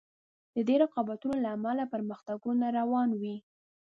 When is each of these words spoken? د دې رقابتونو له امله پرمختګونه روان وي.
د 0.55 0.57
دې 0.67 0.75
رقابتونو 0.83 1.35
له 1.43 1.49
امله 1.57 1.83
پرمختګونه 1.93 2.65
روان 2.79 3.09
وي. 3.21 3.35